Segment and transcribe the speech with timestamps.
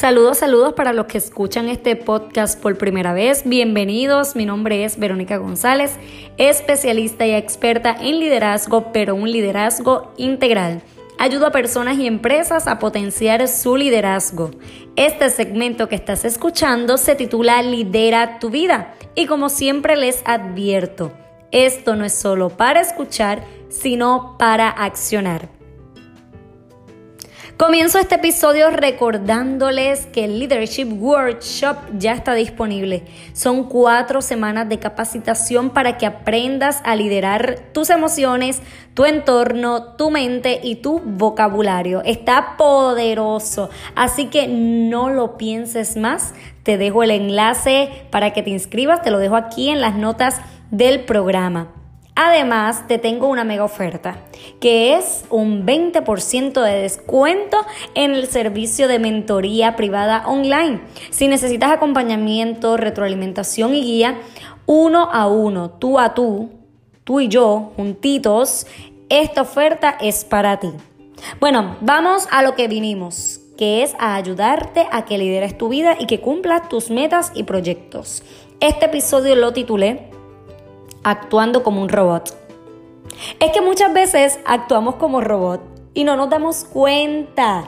[0.00, 3.42] Saludos, saludos para los que escuchan este podcast por primera vez.
[3.44, 5.98] Bienvenidos, mi nombre es Verónica González,
[6.38, 10.80] especialista y experta en liderazgo, pero un liderazgo integral.
[11.18, 14.52] Ayudo a personas y empresas a potenciar su liderazgo.
[14.96, 21.12] Este segmento que estás escuchando se titula Lidera tu vida y como siempre les advierto,
[21.52, 25.59] esto no es solo para escuchar, sino para accionar.
[27.60, 33.02] Comienzo este episodio recordándoles que el Leadership Workshop ya está disponible.
[33.34, 38.62] Son cuatro semanas de capacitación para que aprendas a liderar tus emociones,
[38.94, 42.00] tu entorno, tu mente y tu vocabulario.
[42.06, 46.32] Está poderoso, así que no lo pienses más.
[46.62, 50.40] Te dejo el enlace para que te inscribas, te lo dejo aquí en las notas
[50.70, 51.68] del programa.
[52.14, 54.24] Además, te tengo una mega oferta,
[54.60, 57.58] que es un 20% de descuento
[57.94, 60.80] en el servicio de mentoría privada online.
[61.10, 64.20] Si necesitas acompañamiento, retroalimentación y guía,
[64.66, 66.50] uno a uno, tú a tú,
[67.04, 68.66] tú y yo, juntitos,
[69.08, 70.70] esta oferta es para ti.
[71.40, 75.96] Bueno, vamos a lo que vinimos, que es a ayudarte a que lideres tu vida
[75.98, 78.22] y que cumplas tus metas y proyectos.
[78.60, 80.09] Este episodio lo titulé
[81.02, 82.36] actuando como un robot.
[83.38, 85.60] Es que muchas veces actuamos como robot
[85.94, 87.64] y no nos damos cuenta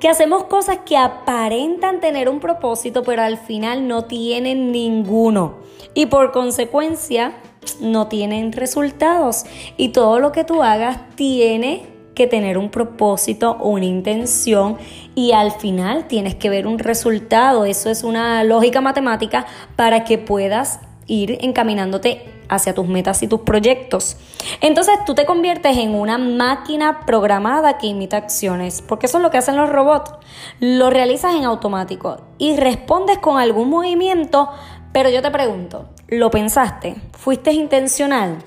[0.00, 5.56] que hacemos cosas que aparentan tener un propósito, pero al final no tienen ninguno.
[5.94, 7.34] Y por consecuencia,
[7.80, 9.44] no tienen resultados.
[9.76, 14.76] Y todo lo que tú hagas tiene que tener un propósito una intención
[15.14, 17.64] y al final tienes que ver un resultado.
[17.64, 23.40] Eso es una lógica matemática para que puedas ir encaminándote hacia tus metas y tus
[23.40, 24.16] proyectos.
[24.60, 29.30] Entonces tú te conviertes en una máquina programada que imita acciones, porque eso es lo
[29.30, 30.12] que hacen los robots.
[30.60, 34.48] Lo realizas en automático y respondes con algún movimiento,
[34.92, 36.96] pero yo te pregunto, ¿lo pensaste?
[37.12, 38.38] ¿Fuiste intencional?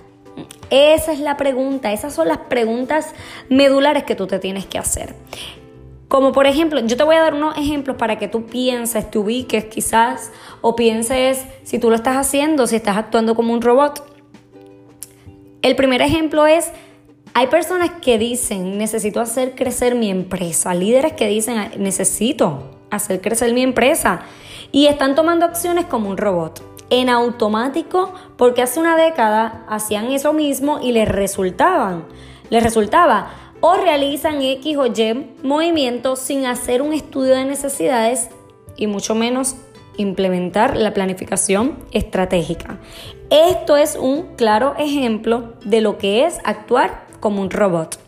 [0.69, 3.13] Esa es la pregunta, esas son las preguntas
[3.49, 5.13] medulares que tú te tienes que hacer.
[6.11, 9.17] Como por ejemplo, yo te voy a dar unos ejemplos para que tú pienses, te
[9.17, 14.03] ubiques quizás, o pienses si tú lo estás haciendo, si estás actuando como un robot.
[15.61, 16.69] El primer ejemplo es,
[17.33, 23.53] hay personas que dicen, necesito hacer crecer mi empresa, líderes que dicen, necesito hacer crecer
[23.53, 24.23] mi empresa,
[24.73, 30.33] y están tomando acciones como un robot en automático porque hace una década hacían eso
[30.33, 32.03] mismo y les resultaban.
[32.49, 38.29] Les resultaba o realizan X o Y movimientos sin hacer un estudio de necesidades
[38.75, 39.55] y mucho menos
[39.97, 42.79] implementar la planificación estratégica.
[43.29, 47.99] Esto es un claro ejemplo de lo que es actuar como un robot.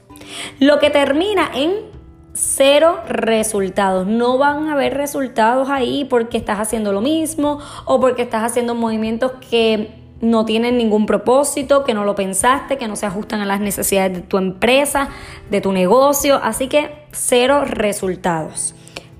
[0.59, 1.93] Lo que termina en
[2.33, 4.07] cero resultados.
[4.07, 8.75] No van a haber resultados ahí porque estás haciendo lo mismo o porque estás haciendo
[8.75, 13.45] movimientos que no tienen ningún propósito, que no lo pensaste, que no se ajustan a
[13.45, 15.09] las necesidades de tu empresa,
[15.51, 18.73] de tu negocio, así que cero resultados.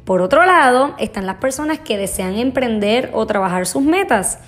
[0.06, 4.40] Por otro lado, están las personas que desean emprender o trabajar sus metas.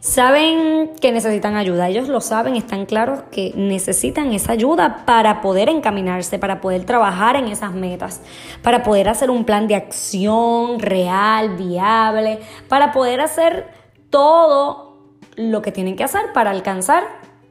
[0.00, 5.68] Saben que necesitan ayuda, ellos lo saben, están claros que necesitan esa ayuda para poder
[5.68, 8.20] encaminarse, para poder trabajar en esas metas,
[8.62, 13.68] para poder hacer un plan de acción real, viable, para poder hacer
[14.10, 14.91] todo
[15.36, 17.04] lo que tienen que hacer para alcanzar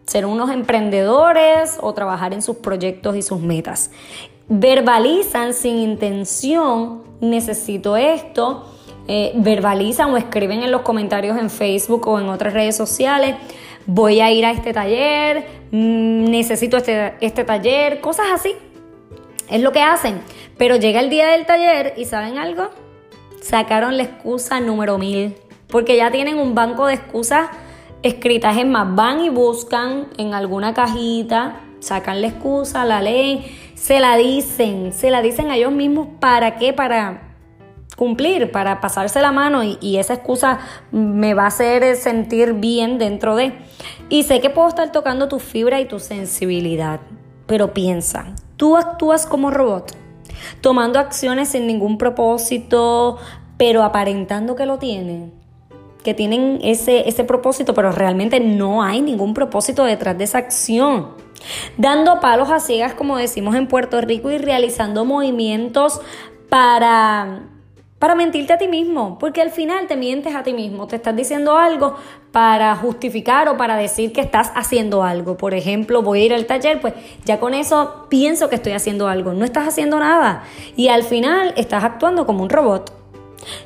[0.05, 3.91] ser unos emprendedores o trabajar en sus proyectos y sus metas.
[4.49, 8.65] Verbalizan sin intención, necesito esto,
[9.07, 13.35] eh, verbalizan o escriben en los comentarios en Facebook o en otras redes sociales,
[13.85, 18.53] voy a ir a este taller, mm, necesito este, este taller, cosas así.
[19.49, 20.21] Es lo que hacen.
[20.57, 22.69] Pero llega el día del taller y ¿saben algo?
[23.41, 25.35] Sacaron la excusa número mil,
[25.67, 27.49] porque ya tienen un banco de excusas
[28.03, 28.57] escritas.
[28.57, 33.43] Es más, van y buscan en alguna cajita, sacan la excusa, la leen,
[33.75, 37.35] se la dicen, se la dicen a ellos mismos para qué, para
[37.97, 40.59] cumplir, para pasarse la mano y, esa excusa
[40.91, 43.53] me va a hacer sentir bien dentro de.
[44.09, 46.99] Y sé que puedo estar tocando tu fibra y tu sensibilidad,
[47.45, 49.95] pero piensa, tú actúas como robot,
[50.61, 53.17] tomando acciones sin ningún propósito,
[53.57, 55.40] pero aparentando que lo tienen
[56.03, 61.09] que tienen ese, ese propósito, pero realmente no hay ningún propósito detrás de esa acción.
[61.77, 66.01] Dando palos a ciegas, como decimos en Puerto Rico, y realizando movimientos
[66.49, 67.43] para,
[67.99, 71.15] para mentirte a ti mismo, porque al final te mientes a ti mismo, te estás
[71.15, 71.95] diciendo algo
[72.31, 75.37] para justificar o para decir que estás haciendo algo.
[75.37, 76.93] Por ejemplo, voy a ir al taller, pues
[77.25, 80.43] ya con eso pienso que estoy haciendo algo, no estás haciendo nada
[80.75, 82.93] y al final estás actuando como un robot.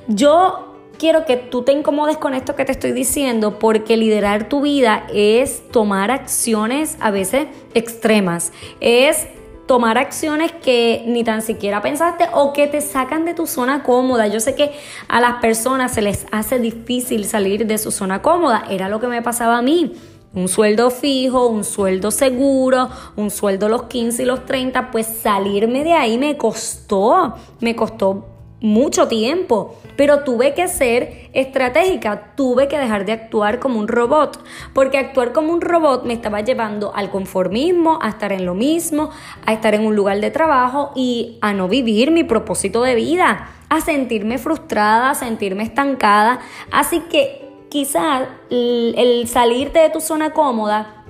[0.07, 4.61] Yo quiero que tú te incomodes con esto que te estoy diciendo porque liderar tu
[4.61, 8.51] vida es tomar acciones a veces extremas.
[8.79, 9.27] Es
[9.65, 14.27] tomar acciones que ni tan siquiera pensaste o que te sacan de tu zona cómoda.
[14.27, 14.71] Yo sé que
[15.07, 18.63] a las personas se les hace difícil salir de su zona cómoda.
[18.69, 19.93] Era lo que me pasaba a mí.
[20.33, 25.85] Un sueldo fijo, un sueldo seguro, un sueldo los 15 y los 30, pues salirme
[25.85, 28.34] de ahí me costó, me costó
[28.65, 34.43] mucho tiempo, pero tuve que ser estratégica, tuve que dejar de actuar como un robot,
[34.73, 39.11] porque actuar como un robot me estaba llevando al conformismo, a estar en lo mismo,
[39.45, 43.49] a estar en un lugar de trabajo y a no vivir mi propósito de vida,
[43.69, 46.39] a sentirme frustrada, a sentirme estancada.
[46.71, 51.03] Así que quizás el, salirte de tu zona cómoda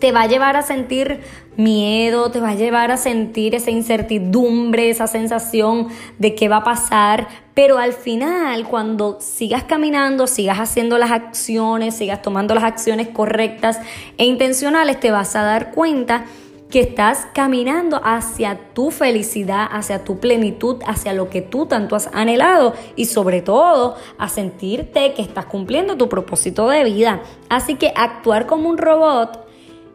[0.00, 1.20] te va a llevar a sentir
[1.62, 6.64] miedo, te va a llevar a sentir esa incertidumbre, esa sensación de qué va a
[6.64, 13.08] pasar, pero al final cuando sigas caminando, sigas haciendo las acciones, sigas tomando las acciones
[13.08, 13.78] correctas
[14.18, 16.24] e intencionales, te vas a dar cuenta
[16.70, 22.08] que estás caminando hacia tu felicidad, hacia tu plenitud, hacia lo que tú tanto has
[22.12, 27.22] anhelado y sobre todo a sentirte que estás cumpliendo tu propósito de vida.
[27.48, 29.46] Así que actuar como un robot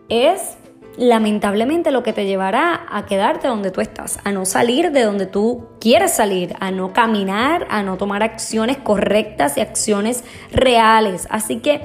[0.10, 0.58] es
[0.98, 5.26] lamentablemente lo que te llevará a quedarte donde tú estás, a no salir de donde
[5.26, 11.28] tú quieres salir, a no caminar, a no tomar acciones correctas y acciones reales.
[11.30, 11.82] Así que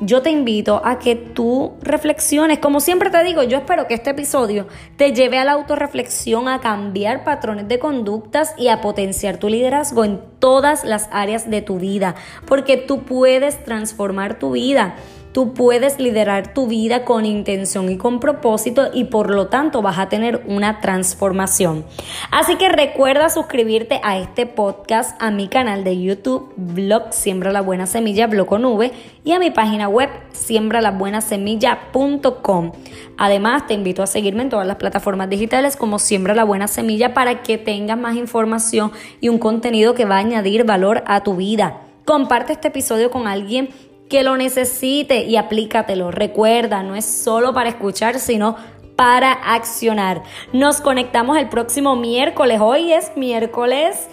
[0.00, 2.58] yo te invito a que tú reflexiones.
[2.58, 4.66] Como siempre te digo, yo espero que este episodio
[4.96, 10.04] te lleve a la autorreflexión, a cambiar patrones de conductas y a potenciar tu liderazgo
[10.04, 12.16] en todas las áreas de tu vida,
[12.46, 14.96] porque tú puedes transformar tu vida.
[15.32, 20.00] Tú puedes liderar tu vida con intención y con propósito y por lo tanto vas
[20.00, 21.84] a tener una transformación.
[22.32, 27.60] Así que recuerda suscribirte a este podcast, a mi canal de YouTube, blog Siembra la
[27.60, 28.90] Buena Semilla, blog con V,
[29.22, 32.72] y a mi página web siembralabuenasemilla.com.
[33.16, 37.14] Además, te invito a seguirme en todas las plataformas digitales como Siembra la Buena Semilla
[37.14, 38.90] para que tengas más información
[39.20, 41.80] y un contenido que va a añadir valor a tu vida.
[42.04, 43.70] Comparte este episodio con alguien
[44.08, 46.10] que lo necesite y aplícatelo.
[46.10, 48.56] Recuerda, no es solo para escuchar, sino
[48.96, 50.22] para accionar.
[50.52, 52.60] Nos conectamos el próximo miércoles.
[52.60, 54.08] Hoy es miércoles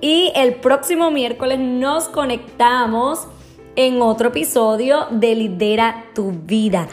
[0.00, 3.26] y el próximo miércoles nos conectamos
[3.76, 6.88] en otro episodio de Lidera tu vida.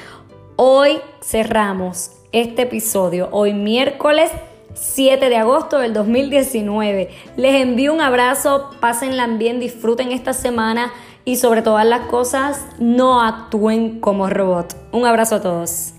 [0.57, 4.31] Hoy cerramos este episodio, hoy miércoles
[4.73, 7.09] 7 de agosto del 2019.
[7.37, 10.91] Les envío un abrazo, pásenla bien, disfruten esta semana
[11.25, 14.75] y sobre todas las cosas no actúen como robot.
[14.91, 15.93] Un abrazo a todos.